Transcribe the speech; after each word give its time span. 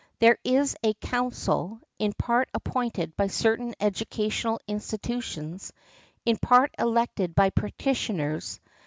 There 0.17 0.39
is 0.43 0.75
a 0.83 0.95
"Council," 0.95 1.79
in 1.99 2.13
part 2.13 2.49
appointed 2.55 3.15
by 3.15 3.27
certain 3.27 3.75
educational 3.79 4.59
institutions, 4.67 5.71
in 6.25 6.37
part 6.37 6.73
elected 6.79 7.35
by 7.35 7.51
practitioners. 7.51 8.59